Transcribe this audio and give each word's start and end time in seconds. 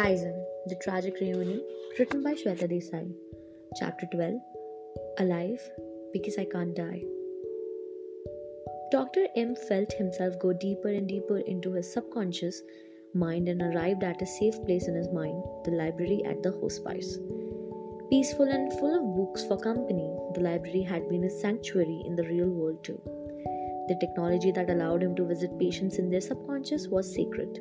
Kaizen, 0.00 0.46
The 0.66 0.76
Tragic 0.76 1.16
Reunion, 1.20 1.62
written 1.98 2.22
by 2.22 2.32
Shweta 2.32 2.66
Desai. 2.66 3.12
Chapter 3.78 4.06
12 4.10 4.40
Alive 5.18 5.60
Because 6.14 6.38
I 6.38 6.46
Can't 6.46 6.74
Die. 6.74 7.02
Dr. 8.92 9.26
M 9.36 9.54
felt 9.68 9.92
himself 9.92 10.38
go 10.38 10.54
deeper 10.54 10.88
and 10.88 11.06
deeper 11.06 11.40
into 11.40 11.72
his 11.72 11.92
subconscious 11.92 12.62
mind 13.12 13.50
and 13.50 13.60
arrived 13.60 14.02
at 14.02 14.22
a 14.22 14.26
safe 14.26 14.54
place 14.64 14.88
in 14.88 14.94
his 14.94 15.10
mind, 15.10 15.42
the 15.66 15.72
library 15.72 16.22
at 16.24 16.42
the 16.42 16.52
hospice. 16.62 17.18
Peaceful 18.08 18.48
and 18.48 18.72
full 18.80 18.96
of 18.96 19.16
books 19.18 19.44
for 19.44 19.58
company, 19.58 20.10
the 20.34 20.40
library 20.40 20.80
had 20.80 21.10
been 21.10 21.24
a 21.24 21.38
sanctuary 21.40 22.02
in 22.06 22.16
the 22.16 22.24
real 22.24 22.48
world 22.48 22.82
too. 22.82 22.98
The 23.88 23.98
technology 24.00 24.50
that 24.52 24.70
allowed 24.70 25.02
him 25.02 25.14
to 25.16 25.26
visit 25.26 25.58
patients 25.58 25.98
in 25.98 26.08
their 26.08 26.22
subconscious 26.22 26.88
was 26.88 27.14
sacred. 27.14 27.60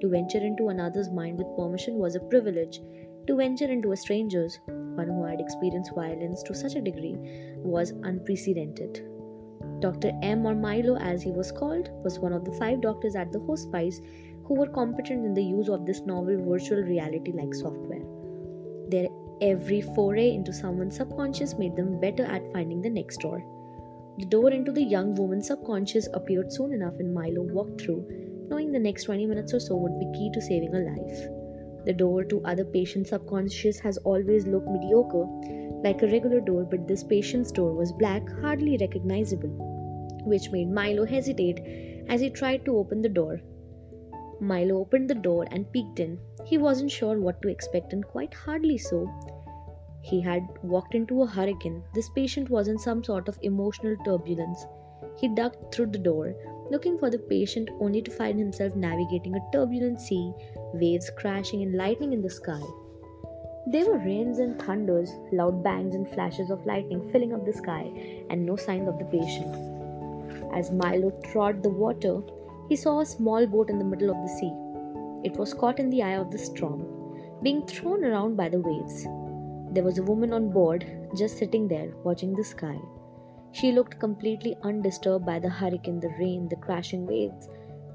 To 0.00 0.08
venture 0.08 0.38
into 0.38 0.68
another's 0.68 1.10
mind 1.10 1.38
with 1.38 1.56
permission 1.56 1.94
was 1.96 2.14
a 2.14 2.20
privilege. 2.20 2.80
To 3.26 3.36
venture 3.36 3.66
into 3.66 3.92
a 3.92 3.96
stranger's, 3.96 4.58
one 4.66 5.08
who 5.08 5.24
had 5.24 5.40
experienced 5.40 5.94
violence 5.94 6.42
to 6.44 6.54
such 6.54 6.74
a 6.74 6.80
degree, 6.80 7.16
was 7.58 7.92
unprecedented. 8.02 9.02
Dr. 9.80 10.12
M, 10.22 10.46
or 10.46 10.54
Milo 10.54 10.96
as 10.96 11.22
he 11.22 11.30
was 11.30 11.52
called, 11.52 11.90
was 12.04 12.18
one 12.18 12.32
of 12.32 12.44
the 12.44 12.52
five 12.52 12.80
doctors 12.80 13.16
at 13.16 13.32
the 13.32 13.40
hospice 13.40 14.00
who 14.44 14.54
were 14.54 14.68
competent 14.68 15.24
in 15.26 15.34
the 15.34 15.42
use 15.42 15.68
of 15.68 15.84
this 15.84 16.02
novel 16.02 16.44
virtual 16.48 16.82
reality 16.82 17.32
like 17.32 17.54
software. 17.54 18.02
Their 18.88 19.08
every 19.40 19.80
foray 19.80 20.34
into 20.34 20.52
someone's 20.52 20.96
subconscious 20.96 21.58
made 21.58 21.76
them 21.76 22.00
better 22.00 22.24
at 22.24 22.52
finding 22.52 22.80
the 22.80 22.90
next 22.90 23.20
door. 23.20 23.44
The 24.18 24.26
door 24.26 24.50
into 24.50 24.72
the 24.72 24.82
young 24.82 25.14
woman's 25.14 25.48
subconscious 25.48 26.08
appeared 26.14 26.52
soon 26.52 26.72
enough, 26.72 26.94
and 26.98 27.12
Milo 27.12 27.42
walked 27.42 27.82
through, 27.82 28.25
knowing 28.48 28.72
the 28.72 28.78
next 28.78 29.04
20 29.04 29.26
minutes 29.26 29.54
or 29.54 29.60
so 29.60 29.76
would 29.76 29.98
be 29.98 30.18
key 30.18 30.30
to 30.32 30.40
saving 30.40 30.74
a 30.74 30.80
life. 30.80 31.28
The 31.84 31.92
door 31.92 32.24
to 32.24 32.42
other 32.44 32.64
patients' 32.64 33.10
subconscious 33.10 33.78
has 33.78 33.96
always 33.98 34.46
looked 34.46 34.68
mediocre, 34.68 35.26
like 35.84 36.02
a 36.02 36.08
regular 36.08 36.40
door, 36.40 36.64
but 36.64 36.88
this 36.88 37.04
patient's 37.04 37.52
door 37.52 37.74
was 37.74 37.92
black, 37.92 38.28
hardly 38.40 38.76
recognizable, 38.78 39.50
which 40.24 40.50
made 40.50 40.70
Milo 40.70 41.04
hesitate 41.04 41.60
as 42.08 42.20
he 42.20 42.30
tried 42.30 42.64
to 42.64 42.76
open 42.76 43.02
the 43.02 43.08
door. 43.08 43.40
Milo 44.40 44.78
opened 44.78 45.08
the 45.08 45.14
door 45.14 45.46
and 45.50 45.70
peeked 45.72 46.00
in. 46.00 46.18
He 46.44 46.58
wasn't 46.58 46.90
sure 46.90 47.20
what 47.20 47.40
to 47.42 47.48
expect, 47.48 47.92
and 47.92 48.04
quite 48.04 48.34
hardly 48.34 48.78
so. 48.78 49.08
He 50.02 50.20
had 50.20 50.42
walked 50.62 50.94
into 50.94 51.22
a 51.22 51.26
hurricane. 51.26 51.82
This 51.94 52.08
patient 52.10 52.50
was 52.50 52.68
in 52.68 52.78
some 52.78 53.02
sort 53.02 53.28
of 53.28 53.38
emotional 53.42 53.96
turbulence. 54.04 54.66
He 55.18 55.28
ducked 55.28 55.74
through 55.74 55.86
the 55.86 55.98
door, 55.98 56.34
looking 56.70 56.98
for 56.98 57.10
the 57.10 57.18
patient, 57.18 57.70
only 57.80 58.02
to 58.02 58.10
find 58.10 58.38
himself 58.38 58.74
navigating 58.74 59.34
a 59.34 59.52
turbulent 59.52 60.00
sea, 60.00 60.32
waves 60.74 61.10
crashing 61.16 61.62
and 61.62 61.74
lightning 61.74 62.12
in 62.12 62.22
the 62.22 62.30
sky. 62.30 62.60
There 63.68 63.86
were 63.86 63.98
rains 63.98 64.38
and 64.38 64.60
thunders, 64.60 65.10
loud 65.32 65.64
bangs 65.64 65.94
and 65.94 66.08
flashes 66.08 66.50
of 66.50 66.64
lightning 66.66 67.10
filling 67.10 67.32
up 67.32 67.44
the 67.44 67.52
sky, 67.52 68.24
and 68.30 68.46
no 68.46 68.56
sign 68.56 68.86
of 68.86 68.98
the 68.98 69.04
patient. 69.06 69.54
As 70.54 70.70
Milo 70.70 71.10
trod 71.32 71.62
the 71.62 71.70
water, 71.70 72.22
he 72.68 72.76
saw 72.76 73.00
a 73.00 73.06
small 73.06 73.46
boat 73.46 73.70
in 73.70 73.78
the 73.78 73.84
middle 73.84 74.10
of 74.10 74.22
the 74.22 74.36
sea. 74.38 74.52
It 75.24 75.36
was 75.36 75.52
caught 75.52 75.80
in 75.80 75.90
the 75.90 76.02
eye 76.02 76.16
of 76.16 76.30
the 76.30 76.38
storm, 76.38 76.86
being 77.42 77.66
thrown 77.66 78.04
around 78.04 78.36
by 78.36 78.48
the 78.48 78.60
waves. 78.60 79.04
There 79.74 79.84
was 79.84 79.98
a 79.98 80.02
woman 80.02 80.32
on 80.32 80.50
board, 80.50 80.86
just 81.16 81.36
sitting 81.36 81.68
there, 81.68 81.92
watching 82.04 82.34
the 82.34 82.44
sky. 82.44 82.78
She 83.58 83.72
looked 83.72 83.98
completely 83.98 84.54
undisturbed 84.62 85.24
by 85.24 85.38
the 85.38 85.48
hurricane, 85.48 85.98
the 85.98 86.10
rain, 86.18 86.46
the 86.46 86.56
crashing 86.56 87.06
waves, 87.06 87.48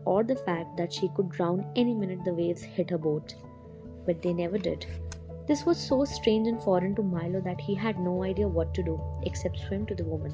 or 0.06 0.23
the 0.23 0.36
fact 0.36 0.76
that 0.78 0.92
she 0.92 1.09
could 1.09 1.30
drown 1.30 1.67
any 1.76 1.94
minute 1.94 2.23
the 2.26 2.34
waves 2.34 2.64
hit 2.64 2.90
her 2.90 2.98
boat. 2.98 3.36
But 4.08 4.23
they 4.23 4.34
never 4.34 4.58
did. 4.58 4.88
This 5.48 5.64
was 5.64 5.77
so 5.77 6.04
strange 6.04 6.48
and 6.48 6.60
foreign 6.64 6.95
to 6.95 7.04
Milo 7.04 7.42
that 7.42 7.61
he 7.61 7.76
had 7.76 7.99
no 7.99 8.23
idea 8.23 8.48
what 8.48 8.73
to 8.73 8.82
do 8.82 8.99
except 9.22 9.60
swim 9.60 9.86
to 9.86 9.94
the 9.94 10.04
woman. 10.04 10.33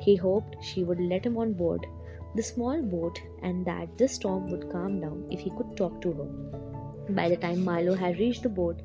He 0.00 0.16
hoped 0.16 0.62
she 0.62 0.84
would 0.84 1.00
let 1.00 1.24
him 1.24 1.38
on 1.38 1.54
board 1.54 1.86
the 2.34 2.42
small 2.42 2.82
boat 2.82 3.22
and 3.42 3.64
that 3.64 3.96
the 3.96 4.06
storm 4.06 4.50
would 4.50 4.70
calm 4.70 5.00
down 5.00 5.24
if 5.30 5.40
he 5.40 5.56
could 5.56 5.74
talk 5.78 6.02
to 6.02 6.12
her. 6.12 7.14
By 7.14 7.30
the 7.30 7.38
time 7.38 7.64
Milo 7.64 7.94
had 7.94 8.18
reached 8.18 8.42
the 8.42 8.50
boat, 8.50 8.82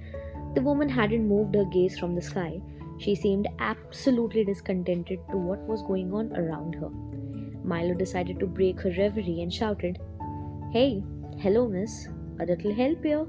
the 0.55 0.61
woman 0.61 0.88
hadn't 0.88 1.28
moved 1.28 1.55
her 1.55 1.66
gaze 1.66 1.99
from 1.99 2.16
the 2.16 2.22
sky. 2.22 2.61
She 3.00 3.16
seemed 3.16 3.47
absolutely 3.59 4.44
discontented 4.44 5.19
to 5.30 5.38
what 5.38 5.59
was 5.68 5.84
going 5.84 6.13
on 6.13 6.35
around 6.35 6.75
her. 6.75 6.90
Milo 7.63 7.94
decided 7.94 8.40
to 8.40 8.47
break 8.47 8.80
her 8.81 8.94
reverie 8.97 9.41
and 9.41 9.53
shouted, 9.53 10.00
Hey, 10.72 11.03
hello, 11.38 11.68
miss. 11.68 12.08
A 12.40 12.46
little 12.46 12.74
help 12.74 13.03
here? 13.03 13.25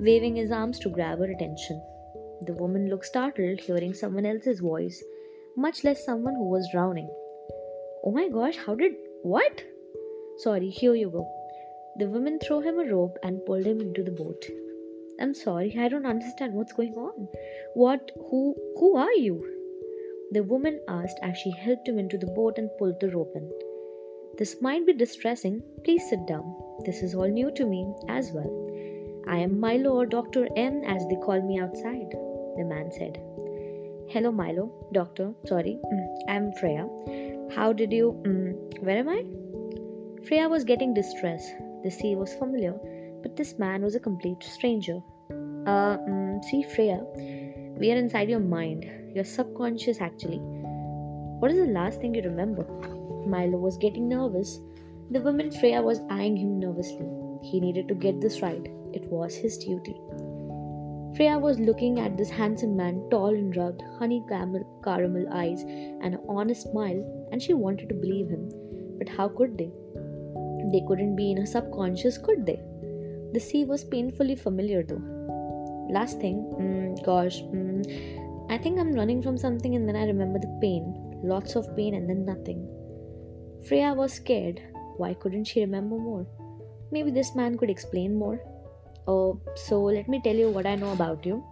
Waving 0.00 0.36
his 0.36 0.50
arms 0.50 0.78
to 0.80 0.88
grab 0.88 1.18
her 1.18 1.30
attention. 1.30 1.80
The 2.42 2.54
woman 2.54 2.88
looked 2.88 3.06
startled 3.06 3.60
hearing 3.60 3.94
someone 3.94 4.26
else's 4.26 4.60
voice, 4.60 5.02
much 5.56 5.84
less 5.84 6.04
someone 6.04 6.34
who 6.34 6.48
was 6.48 6.68
drowning. 6.72 7.08
Oh 8.04 8.10
my 8.10 8.28
gosh, 8.28 8.56
how 8.56 8.74
did. 8.74 8.92
What? 9.22 9.62
Sorry, 10.38 10.68
here 10.68 10.94
you 10.94 11.10
go. 11.10 11.28
The 11.98 12.08
woman 12.08 12.38
threw 12.40 12.60
him 12.60 12.78
a 12.78 12.92
rope 12.92 13.16
and 13.22 13.44
pulled 13.46 13.64
him 13.64 13.80
into 13.80 14.02
the 14.02 14.10
boat. 14.10 14.44
I'm 15.20 15.34
sorry, 15.34 15.76
I 15.78 15.88
don't 15.88 16.06
understand 16.06 16.54
what's 16.54 16.72
going 16.72 16.94
on. 16.94 17.28
What? 17.74 18.10
Who? 18.30 18.54
Who 18.78 18.96
are 18.96 19.12
you? 19.12 19.36
The 20.32 20.42
woman 20.42 20.80
asked 20.88 21.18
as 21.22 21.38
she 21.38 21.50
helped 21.52 21.88
him 21.88 21.98
into 21.98 22.18
the 22.18 22.26
boat 22.26 22.58
and 22.58 22.70
pulled 22.78 22.98
the 23.00 23.10
rope 23.10 23.32
in. 23.36 23.50
This 24.38 24.60
might 24.60 24.84
be 24.84 24.92
distressing. 24.92 25.62
Please 25.84 26.08
sit 26.08 26.26
down. 26.26 26.56
This 26.84 27.02
is 27.02 27.14
all 27.14 27.28
new 27.28 27.52
to 27.52 27.64
me 27.64 27.94
as 28.08 28.32
well. 28.32 28.50
I 29.28 29.38
am 29.38 29.60
Milo 29.60 29.92
or 29.92 30.06
Dr. 30.06 30.48
M 30.56 30.82
as 30.84 31.06
they 31.06 31.16
call 31.16 31.40
me 31.40 31.60
outside, 31.60 32.10
the 32.56 32.64
man 32.64 32.90
said. 32.90 33.16
Hello, 34.08 34.32
Milo. 34.32 34.70
Doctor, 34.92 35.32
sorry, 35.46 35.78
I'm 36.28 36.52
Freya. 36.54 36.88
How 37.54 37.72
did 37.72 37.92
you. 37.92 38.20
Um, 38.26 38.54
where 38.80 38.98
am 38.98 39.08
I? 39.08 39.24
Freya 40.26 40.48
was 40.48 40.64
getting 40.64 40.94
distressed. 40.94 41.52
The 41.84 41.90
sea 41.90 42.16
was 42.16 42.34
familiar, 42.34 42.74
but 43.24 43.36
this 43.36 43.58
man 43.58 43.82
was 43.82 43.94
a 43.94 44.00
complete 44.06 44.42
stranger. 44.44 45.00
Uh, 45.66 45.96
um, 46.06 46.40
see, 46.42 46.62
Freya, 46.62 47.00
we 47.80 47.90
are 47.90 47.96
inside 47.96 48.28
your 48.28 48.38
mind, 48.38 48.84
your 49.14 49.24
subconscious 49.24 50.00
actually. 50.00 50.40
What 51.40 51.50
is 51.50 51.56
the 51.56 51.72
last 51.72 52.00
thing 52.00 52.14
you 52.14 52.22
remember? 52.22 52.64
Milo 53.26 53.56
was 53.56 53.78
getting 53.78 54.10
nervous. 54.10 54.60
The 55.10 55.22
woman 55.22 55.50
Freya 55.50 55.80
was 55.80 56.00
eyeing 56.10 56.36
him 56.36 56.58
nervously. 56.58 57.08
He 57.42 57.60
needed 57.60 57.88
to 57.88 57.94
get 57.94 58.20
this 58.20 58.42
right. 58.42 58.68
It 58.92 59.06
was 59.06 59.34
his 59.34 59.56
duty. 59.56 59.96
Freya 61.16 61.38
was 61.38 61.58
looking 61.58 62.00
at 62.00 62.18
this 62.18 62.28
handsome 62.28 62.76
man, 62.76 63.08
tall 63.10 63.34
and 63.34 63.56
rugged, 63.56 63.82
honey 63.98 64.22
caramel 64.28 65.26
eyes, 65.32 65.62
and 65.62 66.14
an 66.14 66.20
honest 66.28 66.70
smile, 66.70 67.28
and 67.32 67.40
she 67.40 67.54
wanted 67.54 67.88
to 67.88 67.94
believe 67.94 68.28
him. 68.28 68.50
But 68.98 69.08
how 69.08 69.28
could 69.28 69.56
they? 69.56 69.72
They 70.72 70.82
couldn't 70.86 71.16
be 71.16 71.30
in 71.30 71.38
her 71.38 71.46
subconscious, 71.46 72.18
could 72.18 72.44
they? 72.44 72.60
The 73.34 73.40
sea 73.40 73.64
was 73.64 73.82
painfully 73.82 74.36
familiar 74.36 74.84
though. 74.84 75.02
Last 75.90 76.20
thing, 76.20 76.36
mm, 76.56 77.04
gosh, 77.04 77.42
mm, 77.42 78.46
I 78.48 78.58
think 78.58 78.78
I'm 78.78 78.92
running 78.92 79.22
from 79.22 79.36
something 79.36 79.74
and 79.74 79.88
then 79.88 79.96
I 79.96 80.04
remember 80.06 80.38
the 80.38 80.58
pain. 80.60 80.84
Lots 81.24 81.56
of 81.56 81.74
pain 81.76 81.94
and 81.94 82.08
then 82.08 82.24
nothing. 82.24 82.60
Freya 83.66 83.92
was 83.92 84.12
scared. 84.12 84.62
Why 84.98 85.14
couldn't 85.14 85.48
she 85.52 85.62
remember 85.62 85.96
more? 85.96 86.24
Maybe 86.92 87.10
this 87.10 87.34
man 87.34 87.58
could 87.58 87.70
explain 87.70 88.14
more. 88.14 88.40
Oh, 89.08 89.40
so 89.56 89.82
let 89.82 90.08
me 90.08 90.20
tell 90.22 90.36
you 90.36 90.50
what 90.50 90.64
I 90.64 90.76
know 90.76 90.92
about 90.92 91.26
you. 91.26 91.44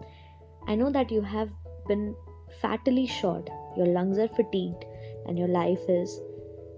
I 0.68 0.76
know 0.76 0.90
that 0.92 1.10
you 1.10 1.20
have 1.22 1.50
been 1.88 2.14
fatally 2.60 3.08
shot, 3.08 3.50
your 3.76 3.86
lungs 3.86 4.18
are 4.18 4.28
fatigued, 4.28 4.84
and 5.26 5.36
your 5.36 5.48
life 5.48 5.80
is 5.88 6.20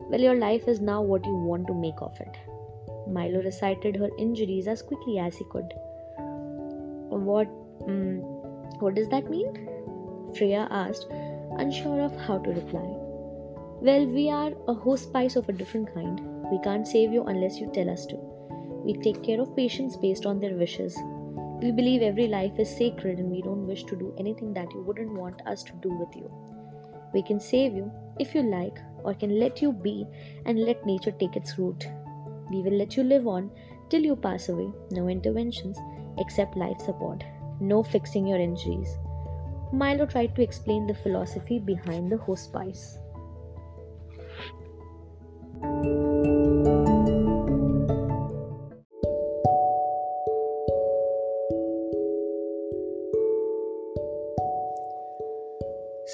well, 0.09 0.20
your 0.20 0.37
life 0.37 0.67
is 0.67 0.81
now 0.81 1.02
what 1.02 1.26
you 1.26 1.34
want 1.34 1.67
to 1.67 1.75
make 1.75 2.00
of 2.00 2.19
it. 2.20 2.37
Milo 3.08 3.42
recited 3.42 3.96
her 3.96 4.10
injuries 4.18 4.66
as 4.66 4.82
quickly 4.82 5.18
as 5.18 5.36
he 5.36 5.44
could. 5.50 5.72
What, 7.08 7.48
um, 7.86 8.18
what 8.80 8.94
does 8.94 9.08
that 9.08 9.30
mean? 9.30 9.68
Freya 10.36 10.68
asked, 10.70 11.06
unsure 11.58 12.00
of 12.00 12.16
how 12.16 12.38
to 12.38 12.50
reply. 12.50 12.86
Well, 13.80 14.06
we 14.06 14.30
are 14.30 14.52
a 14.66 14.74
hospice 14.74 15.36
of 15.36 15.48
a 15.48 15.52
different 15.52 15.94
kind. 15.94 16.20
We 16.50 16.58
can't 16.62 16.86
save 16.86 17.12
you 17.12 17.24
unless 17.24 17.58
you 17.58 17.70
tell 17.72 17.90
us 17.90 18.06
to. 18.06 18.16
We 18.84 18.94
take 18.94 19.22
care 19.22 19.40
of 19.40 19.56
patients 19.56 19.96
based 19.96 20.26
on 20.26 20.40
their 20.40 20.56
wishes. 20.56 20.98
We 21.62 21.70
believe 21.70 22.02
every 22.02 22.26
life 22.26 22.58
is 22.58 22.76
sacred 22.76 23.18
and 23.18 23.30
we 23.30 23.42
don't 23.42 23.66
wish 23.66 23.84
to 23.84 23.96
do 23.96 24.14
anything 24.18 24.52
that 24.54 24.72
you 24.72 24.82
wouldn't 24.82 25.12
want 25.12 25.40
us 25.46 25.62
to 25.64 25.72
do 25.82 25.90
with 25.90 26.14
you. 26.16 26.30
We 27.12 27.22
can 27.22 27.40
save 27.40 27.74
you 27.74 27.92
if 28.18 28.34
you 28.34 28.42
like, 28.42 28.78
or 29.04 29.14
can 29.14 29.38
let 29.38 29.62
you 29.62 29.72
be 29.72 30.06
and 30.46 30.58
let 30.58 30.84
nature 30.84 31.12
take 31.12 31.36
its 31.36 31.58
route. 31.58 31.86
We 32.50 32.62
will 32.62 32.76
let 32.76 32.96
you 32.96 33.02
live 33.02 33.26
on 33.26 33.50
till 33.91 34.02
you 34.02 34.17
pass 34.17 34.49
away. 34.49 34.73
No 34.91 35.08
interventions 35.08 35.79
except 36.19 36.56
life 36.56 36.81
support. 36.81 37.25
No 37.61 37.82
fixing 37.82 38.26
your 38.26 38.38
injuries. 38.38 38.96
Milo 39.73 40.06
tried 40.06 40.37
to 40.37 40.43
explain 40.43 40.87
the 40.87 40.94
philosophy 40.94 41.58
behind 41.58 42.11
the 42.11 42.19
hospice. 42.19 42.99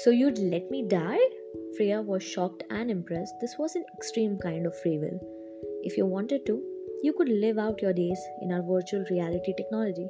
So 0.03 0.09
you'd 0.09 0.39
let 0.39 0.71
me 0.71 0.87
die? 0.87 1.19
Freya 1.77 2.01
was 2.01 2.23
shocked 2.23 2.63
and 2.71 2.89
impressed. 2.89 3.35
This 3.39 3.57
was 3.59 3.75
an 3.75 3.85
extreme 3.95 4.39
kind 4.39 4.65
of 4.65 4.75
free 4.79 4.97
will. 4.97 5.19
If 5.83 5.97
you 5.97 6.05
wanted 6.05 6.45
to, 6.45 6.61
you 7.03 7.13
could 7.13 7.29
live 7.29 7.57
out 7.57 7.81
your 7.81 7.93
days 7.93 8.19
in 8.41 8.51
our 8.51 8.61
virtual 8.61 9.03
reality 9.09 9.53
technology, 9.57 10.07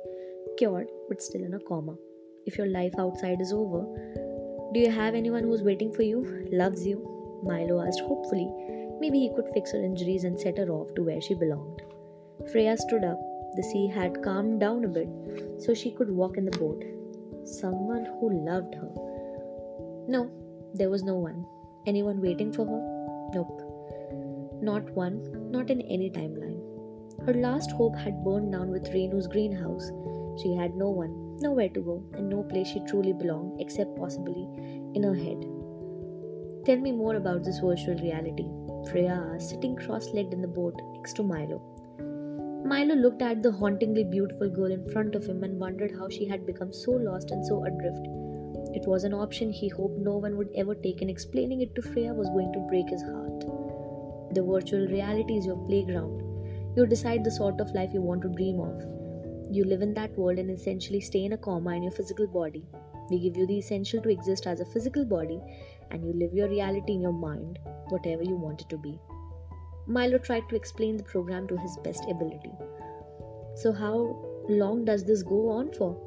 cured 0.57 0.87
but 1.07 1.21
still 1.21 1.43
in 1.43 1.53
a 1.53 1.59
coma. 1.59 1.95
If 2.45 2.57
your 2.57 2.67
life 2.67 2.93
outside 2.99 3.39
is 3.39 3.53
over, 3.53 3.85
do 4.73 4.79
you 4.79 4.91
have 4.91 5.15
anyone 5.15 5.43
who's 5.43 5.63
waiting 5.63 5.91
for 5.91 6.03
you, 6.03 6.47
loves 6.51 6.85
you? 6.85 6.97
Milo 7.43 7.81
asked 7.85 8.01
hopefully. 8.01 8.49
Maybe 8.99 9.19
he 9.19 9.33
could 9.35 9.49
fix 9.53 9.71
her 9.71 9.83
injuries 9.83 10.25
and 10.25 10.39
set 10.39 10.57
her 10.57 10.69
off 10.69 10.93
to 10.95 11.03
where 11.03 11.21
she 11.21 11.33
belonged. 11.33 11.81
Freya 12.51 12.77
stood 12.77 13.03
up. 13.03 13.19
The 13.55 13.63
sea 13.63 13.87
had 13.87 14.23
calmed 14.23 14.59
down 14.59 14.85
a 14.85 14.87
bit, 14.87 15.09
so 15.59 15.73
she 15.73 15.91
could 15.91 16.09
walk 16.09 16.37
in 16.37 16.45
the 16.45 16.57
boat. 16.57 16.83
Someone 17.45 18.05
who 18.05 18.45
loved 18.45 18.75
her. 18.75 18.89
No, 20.07 20.29
there 20.73 20.89
was 20.89 21.03
no 21.03 21.15
one. 21.15 21.45
Anyone 21.85 22.21
waiting 22.21 22.51
for 22.53 22.65
her? 22.65 23.31
Nope. 23.33 23.60
Not 24.61 24.91
one, 24.91 25.51
not 25.51 25.69
in 25.71 25.81
any 25.81 26.09
timeline. 26.09 26.59
Her 27.25 27.33
last 27.33 27.71
hope 27.71 27.95
had 27.95 28.23
burned 28.23 28.51
down 28.51 28.69
with 28.69 28.91
Renu's 28.93 29.27
greenhouse. 29.27 29.91
She 30.41 30.55
had 30.55 30.75
no 30.75 30.89
one, 30.89 31.37
nowhere 31.37 31.69
to 31.69 31.81
go, 31.81 32.03
and 32.13 32.29
no 32.29 32.43
place 32.43 32.67
she 32.67 32.79
truly 32.87 33.13
belonged 33.13 33.59
except 33.59 33.97
possibly 33.97 34.47
in 34.93 35.03
her 35.03 35.15
head. 35.15 35.43
Tell 36.65 36.77
me 36.77 36.91
more 36.91 37.15
about 37.15 37.43
this 37.43 37.59
virtual 37.59 37.95
reality, 37.95 38.45
Freya 38.91 39.33
asked, 39.33 39.49
sitting 39.49 39.75
cross 39.75 40.13
legged 40.13 40.33
in 40.33 40.41
the 40.41 40.47
boat 40.47 40.79
next 40.93 41.13
to 41.13 41.23
Milo. 41.23 41.59
Milo 42.63 42.95
looked 42.95 43.23
at 43.23 43.41
the 43.41 43.51
hauntingly 43.51 44.03
beautiful 44.03 44.49
girl 44.49 44.71
in 44.71 44.89
front 44.91 45.15
of 45.15 45.25
him 45.25 45.43
and 45.43 45.59
wondered 45.59 45.91
how 45.97 46.07
she 46.07 46.25
had 46.25 46.45
become 46.45 46.71
so 46.71 46.91
lost 46.91 47.31
and 47.31 47.45
so 47.45 47.63
adrift. 47.65 48.07
It 48.75 48.87
was 48.87 49.03
an 49.03 49.13
option 49.13 49.51
he 49.51 49.69
hoped 49.69 49.97
no 49.99 50.17
one 50.17 50.37
would 50.37 50.49
ever 50.55 50.75
take, 50.75 51.01
and 51.01 51.09
explaining 51.09 51.61
it 51.61 51.73
to 51.75 51.81
Freya 51.81 52.13
was 52.13 52.29
going 52.29 52.53
to 52.53 52.67
break 52.69 52.89
his 52.89 53.01
heart. 53.01 53.60
The 54.33 54.41
virtual 54.41 54.87
reality 54.87 55.37
is 55.37 55.45
your 55.45 55.57
playground. 55.67 56.21
You 56.77 56.85
decide 56.85 57.25
the 57.25 57.31
sort 57.31 57.59
of 57.59 57.73
life 57.73 57.93
you 57.93 58.01
want 58.01 58.21
to 58.21 58.29
dream 58.29 58.61
of. 58.61 58.81
You 59.53 59.65
live 59.65 59.81
in 59.81 59.93
that 59.95 60.17
world 60.17 60.39
and 60.39 60.49
essentially 60.49 61.01
stay 61.01 61.25
in 61.25 61.33
a 61.33 61.37
coma 61.37 61.75
in 61.75 61.83
your 61.83 61.91
physical 61.91 62.27
body. 62.27 62.63
We 63.09 63.19
give 63.19 63.35
you 63.35 63.45
the 63.45 63.57
essential 63.57 64.01
to 64.01 64.09
exist 64.09 64.47
as 64.47 64.61
a 64.61 64.65
physical 64.65 65.03
body, 65.03 65.41
and 65.89 66.05
you 66.05 66.13
live 66.13 66.33
your 66.33 66.47
reality 66.47 66.93
in 66.93 67.01
your 67.01 67.11
mind, 67.11 67.59
whatever 67.89 68.23
you 68.23 68.37
want 68.37 68.61
it 68.61 68.69
to 68.69 68.77
be. 68.77 68.97
Milo 69.85 70.17
tried 70.17 70.47
to 70.47 70.55
explain 70.55 70.95
the 70.95 71.03
program 71.03 71.45
to 71.49 71.57
his 71.57 71.77
best 71.83 72.05
ability. 72.09 72.53
So, 73.55 73.73
how 73.73 73.95
long 74.47 74.85
does 74.85 75.03
this 75.03 75.23
go 75.23 75.49
on 75.49 75.73
for? 75.73 75.97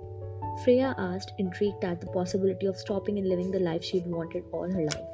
Freya 0.64 0.94
asked, 0.96 1.34
intrigued 1.36 1.84
at 1.84 2.00
the 2.00 2.06
possibility 2.06 2.64
of 2.64 2.78
stopping 2.78 3.18
and 3.18 3.28
living 3.28 3.50
the 3.50 3.60
life 3.60 3.84
she'd 3.84 4.06
wanted 4.06 4.44
all 4.50 4.70
her 4.70 4.84
life. 4.84 5.13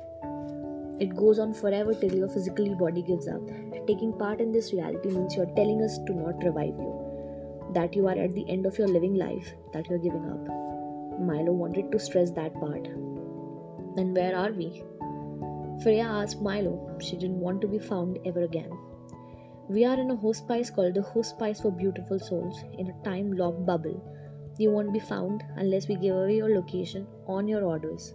It 1.01 1.17
goes 1.17 1.39
on 1.39 1.55
forever 1.55 1.95
till 1.95 2.15
your 2.15 2.29
physical 2.29 2.75
body 2.77 3.03
gives 3.03 3.27
up. 3.27 3.41
Taking 3.87 4.13
part 4.13 4.41
in 4.41 4.53
this 4.53 4.73
reality 4.73 5.09
means 5.09 5.35
you're 5.35 5.55
telling 5.57 5.83
us 5.83 5.99
to 6.07 6.13
not 6.13 6.45
revive 6.45 6.77
you 6.79 7.11
that 7.75 7.95
you 7.95 8.07
are 8.09 8.19
at 8.19 8.35
the 8.35 8.49
end 8.49 8.67
of 8.67 8.77
your 8.79 8.89
living 8.89 9.15
life, 9.15 9.55
that 9.73 9.89
you're 9.89 9.99
giving 9.99 10.25
up. 10.29 11.21
Milo 11.21 11.53
wanted 11.53 11.91
to 11.93 11.99
stress 11.99 12.31
that 12.33 12.55
part. 12.55 12.85
Then 13.95 14.15
where 14.15 14.37
are 14.37 14.53
we? 14.53 14.83
Freya 15.83 16.05
asked 16.05 16.43
Milo. 16.43 16.99
She 17.01 17.17
didn't 17.17 17.41
want 17.41 17.61
to 17.63 17.69
be 17.69 17.79
found 17.79 18.19
ever 18.27 18.43
again. 18.43 18.71
We 19.69 19.85
are 19.85 19.99
in 19.99 20.11
a 20.11 20.17
hospice 20.17 20.69
called 20.69 20.95
the 20.95 21.03
Hospice 21.03 21.61
for 21.61 21.71
Beautiful 21.71 22.19
Souls 22.19 22.65
in 22.79 22.89
a 22.89 23.05
time 23.05 23.33
locked 23.33 23.65
bubble. 23.65 24.03
You 24.59 24.71
won't 24.73 24.93
be 24.93 24.99
found 24.99 25.45
unless 25.57 25.89
we 25.89 25.95
give 25.95 26.17
away 26.17 26.37
your 26.37 26.55
location 26.55 27.07
on 27.27 27.47
your 27.47 27.63
orders. 27.63 28.13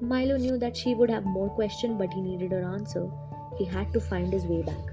Milo 0.00 0.36
knew 0.36 0.58
that 0.58 0.76
she 0.76 0.94
would 0.94 1.10
have 1.10 1.24
more 1.24 1.48
questions, 1.50 1.96
but 1.98 2.12
he 2.12 2.20
needed 2.20 2.52
her 2.52 2.62
answer. 2.62 3.08
He 3.58 3.64
had 3.64 3.92
to 3.92 4.00
find 4.00 4.32
his 4.32 4.44
way 4.44 4.62
back. 4.62 4.92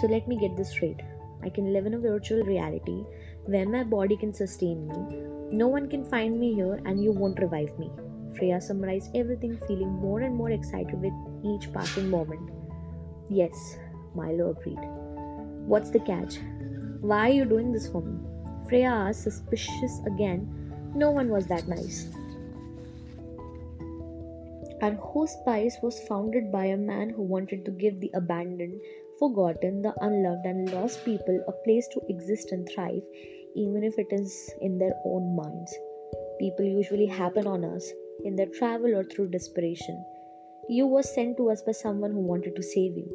So 0.00 0.06
let 0.06 0.28
me 0.28 0.36
get 0.36 0.56
this 0.56 0.70
straight. 0.70 1.00
I 1.42 1.48
can 1.48 1.72
live 1.72 1.86
in 1.86 1.94
a 1.94 1.98
virtual 1.98 2.42
reality 2.44 3.04
where 3.46 3.68
my 3.68 3.82
body 3.82 4.16
can 4.16 4.32
sustain 4.32 4.86
me. 4.86 5.22
No 5.50 5.68
one 5.68 5.88
can 5.88 6.04
find 6.04 6.38
me 6.38 6.54
here 6.54 6.80
and 6.86 7.02
you 7.02 7.12
won't 7.12 7.40
revive 7.40 7.78
me. 7.78 7.90
Freya 8.36 8.60
summarized 8.60 9.14
everything, 9.14 9.58
feeling 9.66 9.90
more 9.90 10.20
and 10.20 10.34
more 10.34 10.50
excited 10.50 11.00
with 11.00 11.12
each 11.44 11.72
passing 11.72 12.08
moment. 12.08 12.50
Yes, 13.28 13.76
Milo 14.14 14.50
agreed. 14.50 14.78
What's 15.66 15.90
the 15.90 16.00
catch? 16.00 16.38
Why 17.00 17.28
are 17.28 17.32
you 17.32 17.44
doing 17.44 17.72
this 17.72 17.88
for 17.88 18.00
me? 18.00 18.18
Freya 18.68 18.88
asked, 18.88 19.24
suspicious 19.24 20.00
again. 20.06 20.48
No 20.94 21.10
one 21.10 21.28
was 21.28 21.46
that 21.48 21.68
nice. 21.68 22.08
Our 24.82 24.96
hospice 24.96 25.36
place 25.44 25.78
was 25.80 26.00
founded 26.08 26.50
by 26.50 26.64
a 26.64 26.76
man 26.76 27.10
who 27.10 27.22
wanted 27.22 27.64
to 27.66 27.70
give 27.70 28.00
the 28.00 28.10
abandoned 28.14 28.80
forgotten, 29.16 29.80
the 29.80 29.94
unloved, 30.00 30.44
and 30.44 30.72
lost 30.72 31.04
people 31.04 31.40
a 31.46 31.52
place 31.64 31.86
to 31.92 32.02
exist 32.08 32.50
and 32.50 32.68
thrive, 32.68 33.04
even 33.54 33.84
if 33.84 33.96
it 33.96 34.08
is 34.10 34.50
in 34.60 34.78
their 34.78 34.94
own 35.04 35.36
minds. 35.36 35.72
People 36.40 36.64
usually 36.64 37.06
happen 37.06 37.46
on 37.46 37.64
us 37.64 37.92
in 38.24 38.34
their 38.34 38.48
travel 38.58 38.96
or 38.96 39.04
through 39.04 39.28
desperation. 39.28 40.04
You 40.68 40.88
were 40.88 41.04
sent 41.04 41.36
to 41.36 41.50
us 41.50 41.62
by 41.62 41.70
someone 41.70 42.10
who 42.10 42.18
wanted 42.18 42.56
to 42.56 42.62
save 42.64 42.96
you. 42.96 43.06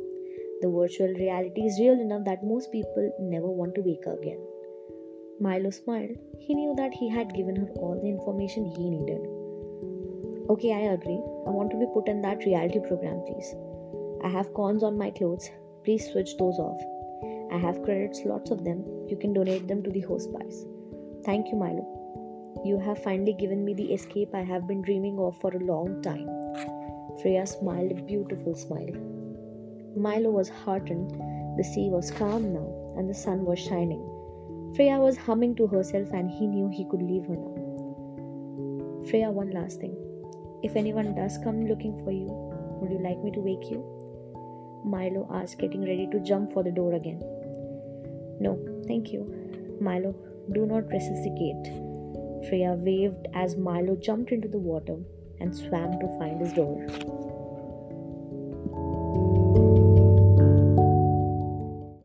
The 0.61 0.69
virtual 0.69 1.13
reality 1.15 1.63
is 1.63 1.81
real 1.81 1.99
enough 1.99 2.23
that 2.23 2.45
most 2.45 2.71
people 2.71 3.11
never 3.19 3.47
want 3.47 3.75
to 3.75 3.81
wake 3.81 4.07
up 4.07 4.19
again. 4.19 4.39
Milo 5.41 5.71
smiled. 5.71 6.15
He 6.39 6.55
knew 6.55 6.75
that 6.77 6.93
he 6.93 7.09
had 7.09 7.35
given 7.35 7.57
her 7.57 7.69
all 7.75 7.99
the 8.01 8.07
information 8.07 8.63
he 8.63 8.89
needed. 8.89 9.36
Okay, 10.49 10.73
I 10.73 10.93
agree. 10.93 11.21
I 11.45 11.51
want 11.51 11.71
to 11.71 11.77
be 11.77 11.85
put 11.93 12.07
in 12.07 12.21
that 12.21 12.45
reality 12.45 12.79
program, 12.79 13.23
please. 13.27 13.53
I 14.23 14.29
have 14.29 14.53
corns 14.53 14.83
on 14.83 14.97
my 14.97 15.11
clothes 15.11 15.49
please 15.87 16.11
switch 16.11 16.35
those 16.35 16.59
off. 16.59 16.81
I 17.49 17.57
have 17.57 17.81
credits, 17.83 18.25
lots 18.25 18.51
of 18.51 18.65
them. 18.65 18.83
You 19.07 19.15
can 19.15 19.31
donate 19.31 19.69
them 19.69 19.81
to 19.83 19.89
the 19.89 20.01
host 20.01 20.29
hospice. 20.33 20.65
Thank 21.23 21.47
you, 21.47 21.55
Milo. 21.55 21.85
You 22.65 22.77
have 22.79 23.01
finally 23.01 23.31
given 23.31 23.63
me 23.63 23.73
the 23.73 23.93
escape 23.93 24.35
I 24.35 24.43
have 24.43 24.67
been 24.67 24.81
dreaming 24.81 25.17
of 25.17 25.39
for 25.39 25.51
a 25.55 25.63
long 25.63 26.01
time. 26.01 26.27
Freya 27.21 27.47
smiled 27.47 27.93
a 27.93 28.01
beautiful 28.01 28.53
smile. 28.53 28.91
Milo 29.95 30.29
was 30.29 30.49
heartened. 30.49 31.11
The 31.57 31.63
sea 31.63 31.87
was 31.89 32.11
calm 32.11 32.53
now, 32.53 32.67
and 32.97 33.09
the 33.09 33.13
sun 33.13 33.45
was 33.45 33.59
shining. 33.59 34.03
Freya 34.75 34.99
was 34.99 35.15
humming 35.15 35.55
to 35.55 35.67
herself, 35.67 36.09
and 36.11 36.29
he 36.29 36.47
knew 36.47 36.67
he 36.67 36.85
could 36.91 37.01
leave 37.01 37.25
her 37.27 37.37
now. 37.37 39.05
Freya, 39.09 39.31
one 39.31 39.51
last 39.51 39.79
thing. 39.79 39.95
If 40.63 40.75
anyone 40.75 41.13
does 41.13 41.37
come 41.37 41.67
looking 41.67 42.03
for 42.03 42.11
you, 42.11 42.27
would 42.81 42.91
you 42.91 42.99
like 42.99 43.23
me 43.23 43.31
to 43.31 43.39
wake 43.39 43.69
you? 43.69 43.83
Milo 44.83 45.27
asked, 45.31 45.59
getting 45.59 45.81
ready 45.81 46.07
to 46.11 46.19
jump 46.19 46.53
for 46.53 46.63
the 46.63 46.71
door 46.71 46.93
again. 46.93 47.19
No, 48.39 48.57
thank 48.87 49.11
you. 49.11 49.77
Milo, 49.79 50.15
do 50.53 50.65
not 50.65 50.87
resuscitate. 50.87 51.67
Freya 52.47 52.73
waved 52.73 53.27
as 53.33 53.55
Milo 53.55 53.95
jumped 53.95 54.31
into 54.31 54.47
the 54.47 54.57
water 54.57 54.97
and 55.39 55.55
swam 55.55 55.99
to 55.99 56.17
find 56.17 56.41
his 56.41 56.53
door. 56.53 56.87